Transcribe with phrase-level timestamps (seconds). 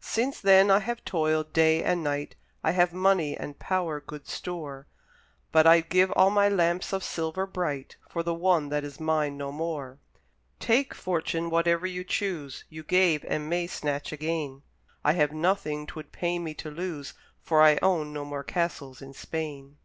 [0.00, 2.34] Since then I have toiled day and night,
[2.64, 4.86] I have money and power good store,
[5.52, 9.36] But I'd give all my lamps of silver bright For the one that is mine
[9.36, 9.98] no more;
[10.60, 14.62] Take, Fortune, whatever you choose, You gave, and may snatch again;
[15.04, 17.12] I have nothing 'twould pain me to lose,
[17.42, 19.76] For I own no more castles in Spain!